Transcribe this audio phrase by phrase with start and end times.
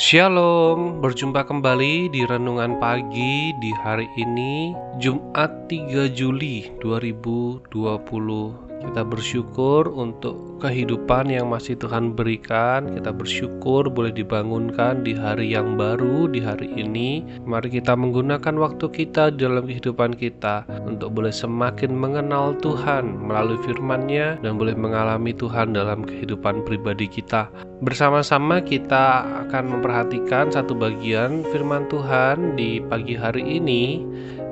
[0.00, 9.86] Shalom, berjumpa kembali di renungan pagi di hari ini Jumat 3 Juli 2020 kita bersyukur
[9.92, 12.92] untuk kehidupan yang masih Tuhan berikan.
[12.92, 17.24] Kita bersyukur boleh dibangunkan di hari yang baru, di hari ini.
[17.48, 24.40] Mari kita menggunakan waktu kita dalam kehidupan kita untuk boleh semakin mengenal Tuhan melalui firman-Nya
[24.44, 27.48] dan boleh mengalami Tuhan dalam kehidupan pribadi kita.
[27.80, 34.04] Bersama-sama kita akan memperhatikan satu bagian firman Tuhan di pagi hari ini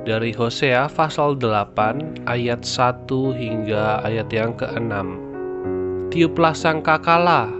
[0.07, 4.93] dari Hosea pasal 8 ayat 1 hingga ayat yang ke-6.
[6.09, 7.51] Tiuplah sangkakala,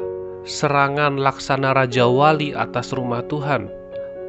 [0.48, 3.70] serangan laksana Raja Wali atas rumah Tuhan,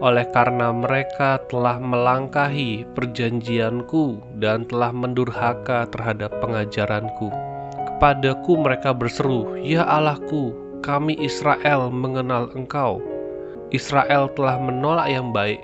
[0.03, 7.33] oleh karena mereka telah melangkahi perjanjianku dan telah mendurhaka terhadap pengajaranku.
[7.97, 13.01] Kepadaku mereka berseru, Ya Allahku, kami Israel mengenal engkau.
[13.71, 15.63] Israel telah menolak yang baik,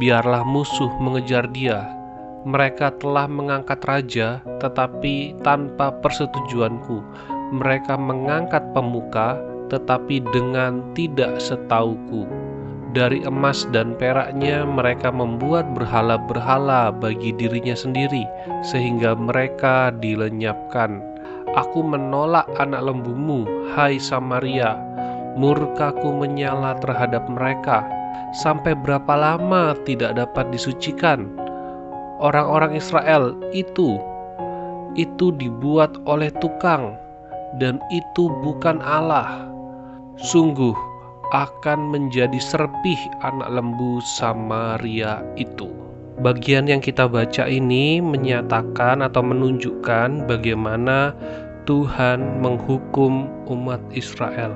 [0.00, 1.84] biarlah musuh mengejar dia.
[2.42, 6.98] Mereka telah mengangkat raja, tetapi tanpa persetujuanku.
[7.54, 9.38] Mereka mengangkat pemuka,
[9.70, 12.26] tetapi dengan tidak setauku.
[12.92, 18.26] Dari emas dan peraknya, mereka membuat berhala-berhala bagi dirinya sendiri,
[18.66, 21.00] sehingga mereka dilenyapkan.
[21.56, 24.76] Aku menolak anak lembumu, hai Samaria.
[25.38, 28.01] Murkaku menyala terhadap mereka
[28.32, 31.28] sampai berapa lama tidak dapat disucikan.
[32.18, 34.00] Orang-orang Israel itu
[34.96, 36.96] itu dibuat oleh tukang
[37.60, 39.48] dan itu bukan Allah.
[40.20, 40.76] Sungguh
[41.32, 45.72] akan menjadi serpih anak lembu Samaria itu.
[46.20, 51.16] Bagian yang kita baca ini menyatakan atau menunjukkan bagaimana
[51.64, 54.52] Tuhan menghukum umat Israel.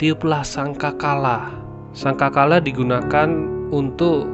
[0.00, 1.65] Tiuplah sangkakala
[1.96, 3.24] Sangkakala digunakan
[3.72, 4.28] untuk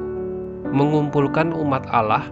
[0.74, 2.26] mengumpulkan umat Allah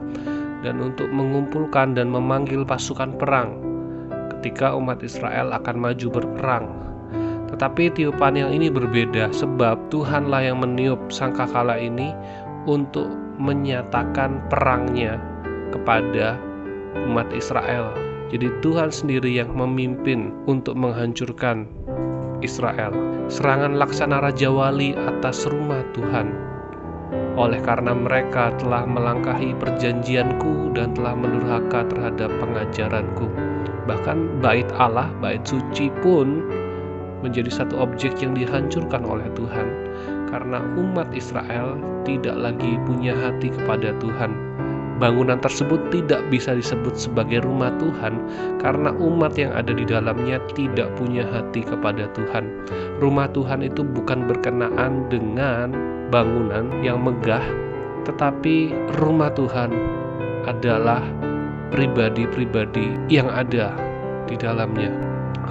[0.66, 3.62] dan untuk mengumpulkan dan memanggil pasukan perang
[4.34, 6.66] ketika umat Israel akan maju berperang.
[7.46, 12.10] Tetapi tiupan yang ini berbeda sebab Tuhanlah yang meniup sangkakala ini
[12.66, 13.06] untuk
[13.38, 15.14] menyatakan perangnya
[15.70, 16.34] kepada
[17.06, 17.94] umat Israel.
[18.34, 21.70] Jadi Tuhan sendiri yang memimpin untuk menghancurkan
[22.42, 22.92] Israel.
[23.30, 26.32] Serangan laksana Raja Wali atas rumah Tuhan.
[27.38, 33.30] Oleh karena mereka telah melangkahi perjanjianku dan telah menurhaka terhadap pengajaranku.
[33.86, 36.44] Bahkan bait Allah, bait suci pun
[37.22, 39.68] menjadi satu objek yang dihancurkan oleh Tuhan
[40.30, 41.76] karena umat Israel
[42.08, 44.49] tidak lagi punya hati kepada Tuhan
[45.00, 48.20] Bangunan tersebut tidak bisa disebut sebagai rumah Tuhan
[48.60, 52.68] karena umat yang ada di dalamnya tidak punya hati kepada Tuhan.
[53.00, 55.72] Rumah Tuhan itu bukan berkenaan dengan
[56.12, 57.40] bangunan yang megah,
[58.04, 59.72] tetapi rumah Tuhan
[60.44, 61.00] adalah
[61.72, 63.72] pribadi-pribadi yang ada
[64.28, 64.92] di dalamnya.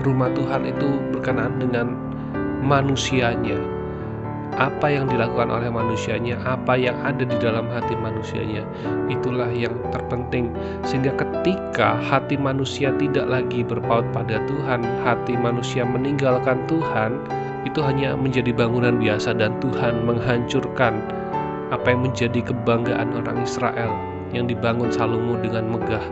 [0.06, 1.98] Rumah Tuhan itu berkenaan dengan
[2.62, 3.58] manusianya,
[4.58, 8.66] apa yang dilakukan oleh manusianya, apa yang ada di dalam hati manusianya,
[9.12, 10.50] itulah yang terpenting.
[10.82, 17.22] Sehingga ketika hati manusia tidak lagi berpaut pada Tuhan, hati manusia meninggalkan Tuhan,
[17.68, 20.98] itu hanya menjadi bangunan biasa dan Tuhan menghancurkan
[21.70, 23.94] apa yang menjadi kebanggaan orang Israel
[24.34, 26.06] yang dibangun Salomo dengan megah.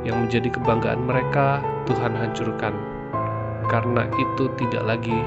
[0.00, 2.72] Yang menjadi kebanggaan mereka, Tuhan hancurkan.
[3.68, 5.18] Karena itu tidak lagi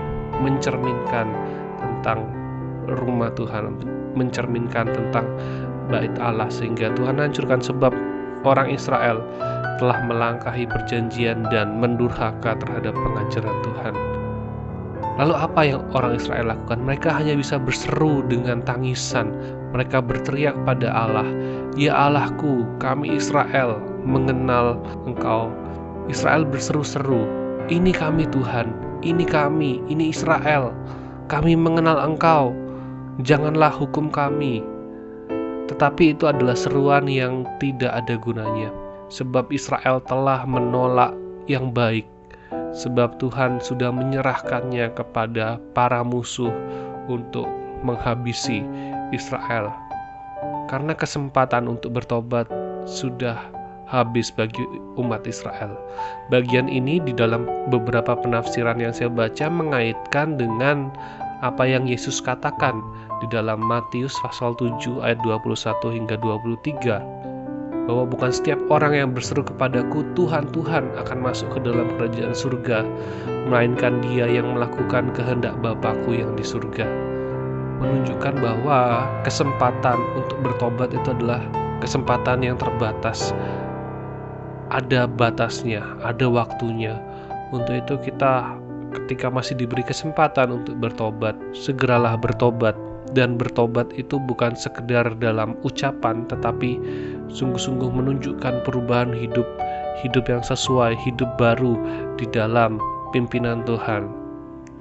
[0.42, 1.30] mencerminkan
[1.78, 2.26] tentang
[2.88, 3.80] rumah Tuhan
[4.14, 5.26] mencerminkan tentang
[5.92, 7.92] bait Allah sehingga Tuhan hancurkan sebab
[8.48, 9.24] orang Israel
[9.82, 13.94] telah melangkahi perjanjian dan mendurhaka terhadap pengajaran Tuhan.
[15.14, 16.82] Lalu apa yang orang Israel lakukan?
[16.82, 19.30] Mereka hanya bisa berseru dengan tangisan.
[19.70, 21.28] Mereka berteriak pada Allah,
[21.78, 25.54] "Ya Allahku, kami Israel mengenal Engkau."
[26.10, 27.30] Israel berseru-seru,
[27.70, 28.74] "Ini kami Tuhan,
[29.06, 30.74] ini kami, ini Israel.
[31.30, 32.63] Kami mengenal Engkau."
[33.22, 34.66] Janganlah hukum kami.
[35.70, 38.74] Tetapi itu adalah seruan yang tidak ada gunanya,
[39.14, 41.14] sebab Israel telah menolak
[41.46, 42.10] yang baik,
[42.74, 46.52] sebab Tuhan sudah menyerahkannya kepada para musuh
[47.06, 47.48] untuk
[47.86, 48.66] menghabisi
[49.14, 49.72] Israel.
[50.68, 52.50] Karena kesempatan untuk bertobat
[52.84, 53.40] sudah
[53.94, 54.66] habis bagi
[54.98, 55.78] umat Israel.
[56.34, 60.90] Bagian ini di dalam beberapa penafsiran yang saya baca mengaitkan dengan
[61.44, 62.80] apa yang Yesus katakan
[63.20, 65.52] di dalam Matius pasal 7 ayat 21
[65.92, 71.92] hingga 23 bahwa bukan setiap orang yang berseru kepadaku Tuhan Tuhan akan masuk ke dalam
[72.00, 72.88] kerajaan surga
[73.52, 76.88] melainkan dia yang melakukan kehendak Bapakku yang di surga
[77.84, 81.44] menunjukkan bahwa kesempatan untuk bertobat itu adalah
[81.84, 83.36] kesempatan yang terbatas.
[84.72, 86.96] Ada batasnya, ada waktunya.
[87.52, 88.58] Untuk itu kita
[88.94, 92.78] ketika masih diberi kesempatan untuk bertobat, segeralah bertobat.
[93.14, 96.82] Dan bertobat itu bukan sekedar dalam ucapan tetapi
[97.30, 99.46] sungguh-sungguh menunjukkan perubahan hidup
[100.02, 101.78] hidup yang sesuai hidup baru
[102.18, 102.82] di dalam
[103.14, 104.10] pimpinan Tuhan.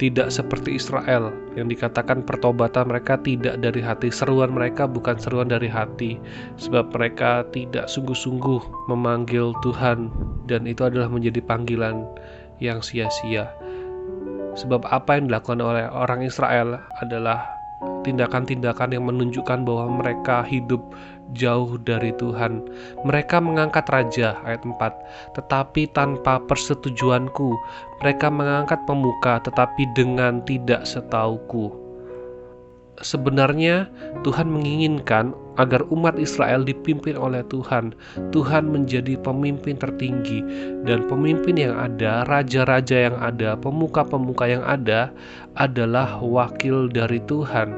[0.01, 4.11] Tidak seperti Israel yang dikatakan pertobatan mereka tidak dari hati.
[4.11, 6.19] Seruan mereka bukan seruan dari hati
[6.59, 10.11] sebab mereka tidak sungguh-sungguh memanggil Tuhan
[10.51, 12.03] dan itu adalah menjadi panggilan
[12.59, 13.62] yang sia-sia
[14.59, 17.63] sebab apa yang dilakukan oleh orang Israel adalah
[18.03, 20.83] tindakan-tindakan yang menunjukkan bahwa mereka hidup
[21.35, 22.63] jauh dari Tuhan.
[23.07, 27.57] Mereka mengangkat raja ayat 4, tetapi tanpa persetujuanku.
[28.05, 31.73] Mereka mengangkat pemuka tetapi dengan tidak setauku.
[33.03, 33.89] Sebenarnya
[34.23, 37.93] Tuhan menginginkan agar umat Israel dipimpin oleh Tuhan.
[38.33, 40.41] Tuhan menjadi pemimpin tertinggi
[40.89, 45.13] dan pemimpin yang ada, raja-raja yang ada, pemuka-pemuka yang ada
[45.61, 47.73] adalah wakil dari Tuhan.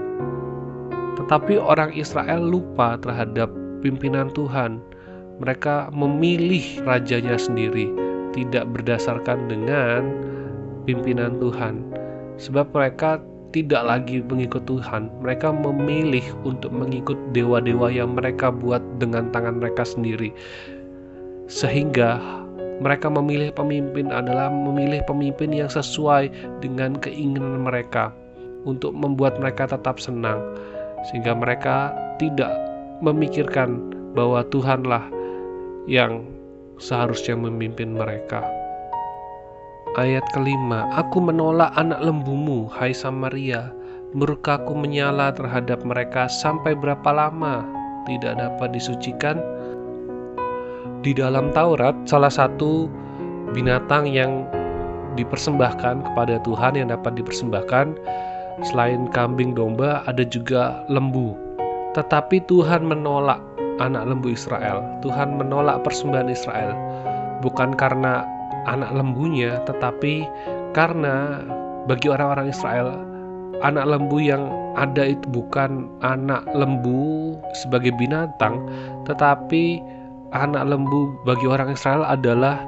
[1.18, 3.50] Tetapi orang Israel lupa terhadap
[3.82, 4.78] pimpinan Tuhan.
[5.42, 7.90] Mereka memilih rajanya sendiri,
[8.30, 10.14] tidak berdasarkan dengan
[10.86, 11.82] pimpinan Tuhan.
[12.38, 13.18] Sebab mereka
[13.54, 19.86] tidak lagi mengikut Tuhan, mereka memilih untuk mengikut dewa-dewa yang mereka buat dengan tangan mereka
[19.86, 20.34] sendiri.
[21.46, 22.18] Sehingga
[22.82, 28.10] mereka memilih pemimpin adalah memilih pemimpin yang sesuai dengan keinginan mereka
[28.66, 30.42] untuk membuat mereka tetap senang
[31.06, 32.50] sehingga mereka tidak
[33.04, 35.04] memikirkan bahwa Tuhanlah
[35.84, 36.24] yang
[36.80, 38.63] seharusnya memimpin mereka.
[39.94, 43.70] Ayat kelima, Aku menolak anak lembumu, hai Samaria,
[44.10, 47.62] murkaku menyala terhadap mereka sampai berapa lama
[48.10, 49.38] tidak dapat disucikan?
[51.06, 52.90] Di dalam Taurat, salah satu
[53.54, 54.44] binatang yang
[55.14, 57.94] dipersembahkan kepada Tuhan yang dapat dipersembahkan
[58.62, 61.34] Selain kambing domba, ada juga lembu.
[61.98, 63.42] Tetapi Tuhan menolak
[63.82, 64.86] anak lembu Israel.
[65.02, 66.70] Tuhan menolak persembahan Israel.
[67.42, 68.22] Bukan karena
[68.64, 70.26] anak lembunya, tetapi
[70.72, 71.44] karena
[71.86, 72.96] bagi orang-orang Israel,
[73.62, 78.58] anak lembu yang ada itu bukan anak lembu sebagai binatang,
[79.06, 79.78] tetapi
[80.34, 82.58] anak lembu bagi orang Israel adalah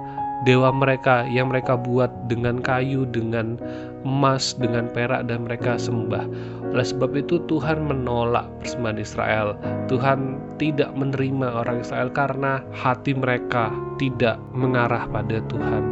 [0.45, 3.57] dewa mereka yang mereka buat dengan kayu, dengan
[4.05, 6.29] emas, dengan perak dan mereka sembah.
[6.77, 9.57] Oleh sebab itu Tuhan menolak persembahan Israel.
[9.89, 15.85] Tuhan tidak menerima orang Israel karena hati mereka tidak mengarah pada Tuhan.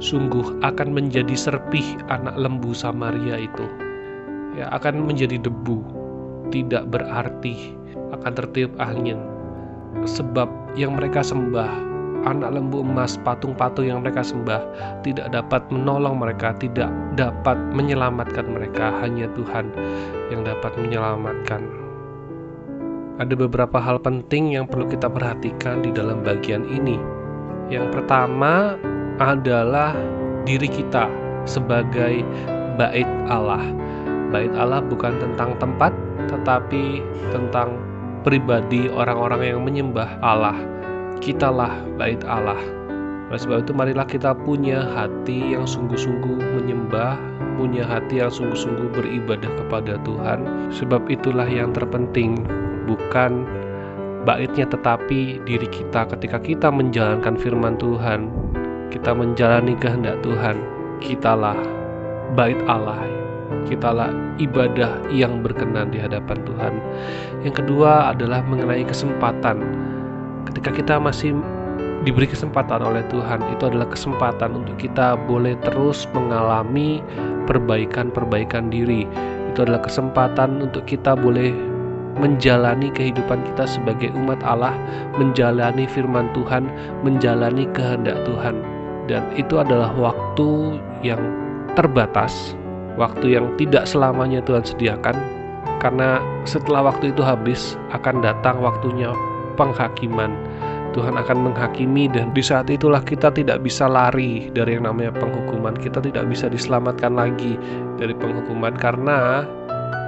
[0.00, 3.66] Sungguh akan menjadi serpih anak lembu Samaria itu.
[4.56, 5.78] Ya, akan menjadi debu,
[6.50, 7.76] tidak berarti,
[8.12, 9.20] akan tertiup angin.
[10.08, 11.91] Sebab yang mereka sembah
[12.26, 14.62] anak lembu emas, patung-patung yang mereka sembah
[15.02, 18.94] tidak dapat menolong mereka, tidak dapat menyelamatkan mereka.
[19.02, 19.70] Hanya Tuhan
[20.30, 21.62] yang dapat menyelamatkan.
[23.20, 26.96] Ada beberapa hal penting yang perlu kita perhatikan di dalam bagian ini.
[27.68, 28.74] Yang pertama
[29.20, 29.94] adalah
[30.42, 31.06] diri kita
[31.46, 32.24] sebagai
[32.80, 33.62] bait Allah.
[34.32, 35.92] Bait Allah bukan tentang tempat,
[36.32, 37.76] tetapi tentang
[38.24, 40.56] pribadi orang-orang yang menyembah Allah
[41.22, 42.58] kitalah bait Allah.
[43.30, 47.16] Oleh sebab itu marilah kita punya hati yang sungguh-sungguh menyembah,
[47.56, 50.68] punya hati yang sungguh-sungguh beribadah kepada Tuhan.
[50.74, 52.44] Sebab itulah yang terpenting,
[52.84, 53.46] bukan
[54.28, 58.28] baitnya tetapi diri kita ketika kita menjalankan firman Tuhan,
[58.92, 60.60] kita menjalani kehendak Tuhan,
[61.00, 61.56] kitalah
[62.36, 63.00] bait Allah.
[63.62, 64.10] Kitalah
[64.42, 66.74] ibadah yang berkenan di hadapan Tuhan.
[67.46, 69.62] Yang kedua adalah mengenai kesempatan
[70.52, 71.32] ketika kita masih
[72.04, 77.00] diberi kesempatan oleh Tuhan itu adalah kesempatan untuk kita boleh terus mengalami
[77.48, 79.08] perbaikan-perbaikan diri.
[79.48, 81.56] Itu adalah kesempatan untuk kita boleh
[82.20, 84.76] menjalani kehidupan kita sebagai umat Allah
[85.16, 86.68] menjalani firman Tuhan
[87.00, 88.60] menjalani kehendak Tuhan.
[89.08, 91.24] Dan itu adalah waktu yang
[91.72, 92.52] terbatas
[93.00, 95.16] waktu yang tidak selamanya Tuhan sediakan.
[95.80, 99.10] Karena setelah waktu itu habis akan datang waktunya
[99.54, 100.34] penghakiman.
[100.92, 105.72] Tuhan akan menghakimi dan di saat itulah kita tidak bisa lari dari yang namanya penghukuman.
[105.72, 107.56] Kita tidak bisa diselamatkan lagi
[107.96, 109.48] dari penghukuman karena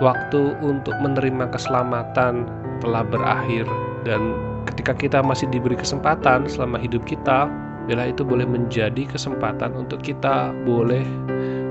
[0.04, 2.44] waktu untuk menerima keselamatan
[2.84, 3.64] telah berakhir
[4.04, 4.36] dan
[4.68, 7.48] ketika kita masih diberi kesempatan selama hidup kita,
[7.88, 11.04] bila itu boleh menjadi kesempatan untuk kita boleh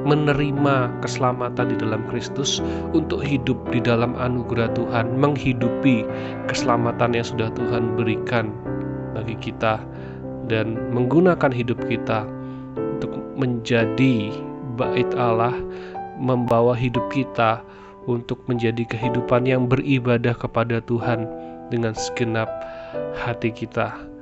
[0.03, 2.59] menerima keselamatan di dalam Kristus
[2.91, 6.03] untuk hidup di dalam anugerah Tuhan, menghidupi
[6.51, 8.51] keselamatan yang sudah Tuhan berikan
[9.15, 9.79] bagi kita
[10.51, 12.27] dan menggunakan hidup kita
[12.77, 14.31] untuk menjadi
[14.75, 15.55] bait Allah,
[16.19, 17.63] membawa hidup kita
[18.03, 21.23] untuk menjadi kehidupan yang beribadah kepada Tuhan
[21.71, 22.51] dengan segenap
[23.15, 24.12] hati kita.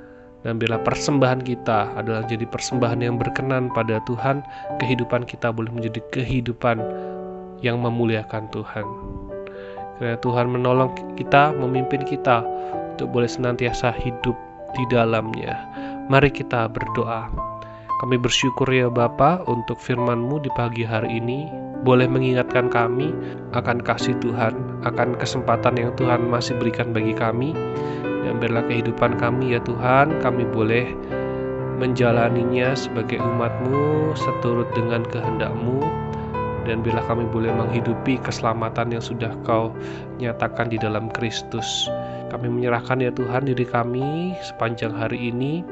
[0.41, 4.41] Dan bila persembahan kita adalah jadi persembahan yang berkenan pada Tuhan,
[4.81, 6.81] kehidupan kita boleh menjadi kehidupan
[7.61, 8.85] yang memuliakan Tuhan.
[10.01, 12.41] Karena Tuhan menolong kita, memimpin kita
[12.97, 14.33] untuk boleh senantiasa hidup
[14.73, 15.61] di dalamnya.
[16.09, 17.29] Mari kita berdoa.
[18.01, 21.45] Kami bersyukur ya Bapa untuk firman-Mu di pagi hari ini
[21.85, 23.13] boleh mengingatkan kami
[23.53, 27.53] akan kasih Tuhan, akan kesempatan yang Tuhan masih berikan bagi kami.
[28.21, 30.93] Dan biarlah kehidupan kami ya Tuhan, kami boleh
[31.81, 35.81] menjalaninya sebagai umat-Mu seturut dengan kehendak-Mu
[36.69, 39.73] dan bila kami boleh menghidupi keselamatan yang sudah Kau
[40.21, 41.89] nyatakan di dalam Kristus.
[42.29, 45.65] Kami menyerahkan ya Tuhan diri kami sepanjang hari ini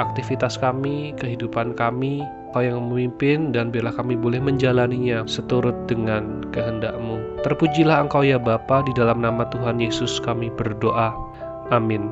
[0.00, 2.24] aktivitas kami, kehidupan kami,
[2.56, 7.44] Kau yang memimpin dan bila kami boleh menjalaninya seturut dengan kehendak-Mu.
[7.44, 11.14] Terpujilah Engkau ya Bapa, di dalam nama Tuhan Yesus kami berdoa.
[11.70, 12.10] Amin.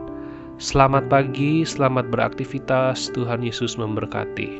[0.58, 4.57] Selamat pagi, selamat beraktivitas, Tuhan Yesus memberkati.